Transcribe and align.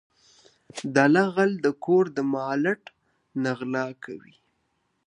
دله 0.95 1.23
غل 1.35 1.51
د 1.65 1.67
کور 1.85 2.05
مالت 2.33 2.83
نه 3.43 3.51
غلا 3.57 3.87
کوي. 4.03 4.33